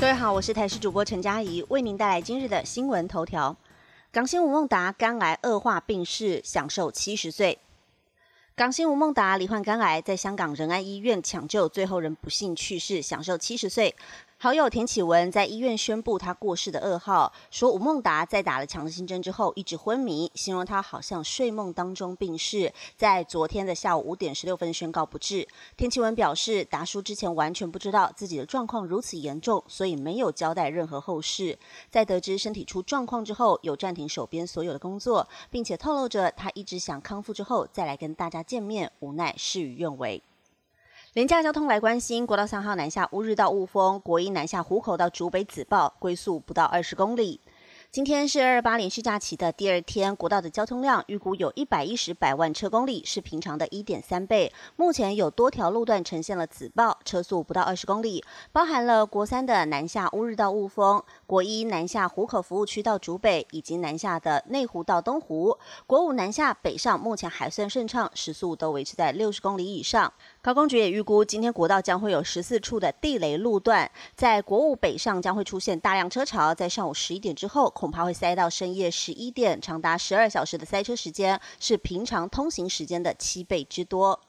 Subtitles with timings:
[0.00, 3.56] 各位好，我是台视主播陈佳怡，为您带来今日的新闻头条。
[4.12, 7.58] 港星吴孟达肝癌恶化病逝，享受七十岁。
[8.54, 13.96] 港星吴孟达罹患肝癌，在香港仁安医院抢救，最后仍不幸去世，享受七十岁。
[14.40, 25.48] 好友田启文在医院宣布他过世的噩耗，说吴孟达在打了强心针之后一直昏迷，形容他好像睡梦当中病逝，在昨天的下午五点十六分宣告不治。
[25.76, 31.58] 田启文表示，达叔之前完全不知道自己的状况如此严重，所以没有交代任何后事。
[31.90, 40.22] 在得知身体出状况之后，有暂停手边所有的工作，并且透露着他一直想康复之后再来跟大家见面，无奈事与愿违。
[41.18, 47.40] 廉价交通来关心，国道三号南下乌日到雾峰，国一南下湖口到竹北子报，归宿不到二十公里。
[47.90, 54.52] 今天是二二八连续假期的第二天，国道的交通量预估有一百一十百万车公里，是平常的一点三倍。
[54.76, 58.22] 目前有多条路段呈现了紫报，车速不到二十公里，
[58.52, 65.56] 包含了国三的南下乌日到雾峰，国一南下湖口服务区到竹北，以及南下的内湖到东湖。
[65.86, 70.12] 国五南下北上目前还算顺畅，时速都维持在六十公里以上。
[70.42, 77.72] 高工局也预估，今天国道将会有十四处的地雷路段，在国五北上将会出现大量车潮，在上午十一点之后。
[77.78, 84.20] 恐怕会塞到深夜十一点，长达十二小时的塞车时间是平常通行时间的七倍之多。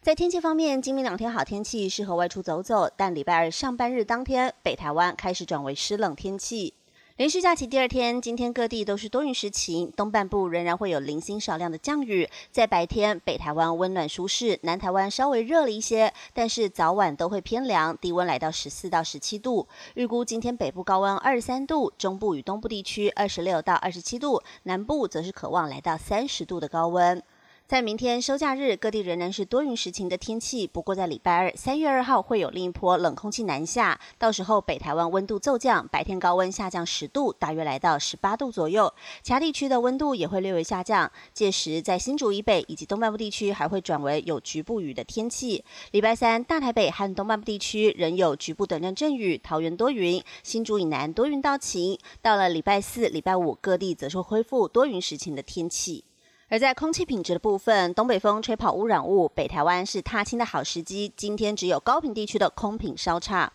[0.00, 6.74] 在天气方面，今明两天好天气，适合外出走走，但礼拜二上班日当天，北台湾开始转为湿冷天气。
[7.18, 12.26] 连续假期第二天，今天各地都是多云时晴，东半部仍然会有零星少量的降雨。
[12.50, 19.68] 在白天，北台湾温暖舒适，南台湾稍微热了一些，但是早晚都会偏凉，低温来到十四到十七度。
[19.94, 27.22] 预估今天北部高温二十三度，中部与东部地区二十六到二十七度，南部则是渴望来到三十度的高温。
[27.68, 30.66] 在明天收假日，各地仍然是多云时晴的天气。
[30.66, 38.92] 不过在礼拜二三月二号会有另一波冷空气南下，到时候北台湾温度骤降，白天高温下降十度，大约来到十八度左右。
[39.22, 41.10] 其他地区的温度也会略微下降。
[41.32, 45.64] 届时在新竹以北以及东半部地区还会转为有局部雨的天气。
[45.92, 51.98] 礼拜三大台北和东半部地区仍有局部短暂阵雨，桃园多云，新竹以南多云到晴。
[52.20, 56.04] 到了礼拜四、礼拜五，各地则是恢复多云时晴的天气。
[56.52, 61.10] 而在空气品质的部分，东北风吹跑污染物，北台湾是踏青的好时机。
[61.16, 63.50] 今天只有高频地区的空品稍差。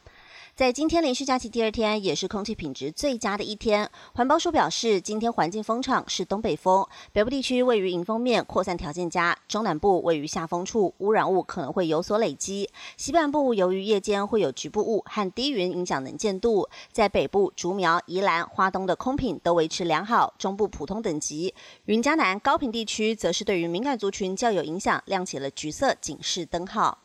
[0.58, 3.88] 在今天连续假期第二天，也是空气品质最佳的一天。
[4.16, 12.68] 环保署表示，今天环境风场是东北风，北部地区位于迎风面，扩散条件佳；中南部位于下风处，污染物可能会有所累积。
[12.98, 21.54] 西半部由于夜间会有局部雾和低云影响能见度，在北部竹苗、宜兰、花东的空品都维持良好，中部普通等级。
[21.86, 26.98] 云嘉南高频地区则是对于敏感族群较有影响，亮起了橘色警示灯号。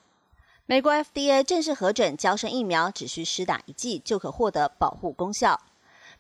[0.73, 5.61] 美国 FDA 正式核准，胶生疫苗只需施打一剂就可获得保护功效。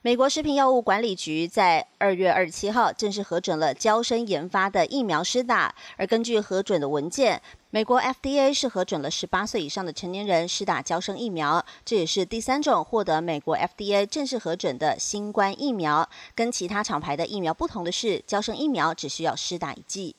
[0.03, 16.07] 美国食品药物管理局在二月二十七号正式核准了胶生研发的疫苗施打，而根据核准的文件，美国 FDA 是核准了十八岁以上的成年人施打胶生疫苗，这也是第三种获得美国 FDA 正式核准的新冠疫苗。
[16.35, 20.15] 跟其他厂牌的疫苗不同的是，胶生疫苗只需要施打一剂。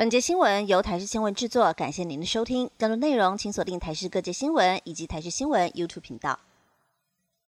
[0.00, 2.70] 本节新闻由台视新闻制作，感谢您的收听。
[2.78, 6.40] 更多内容请锁定台视各界新闻以及台视新闻 YouTube 频道。